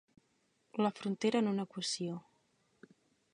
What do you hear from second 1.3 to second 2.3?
en una equació.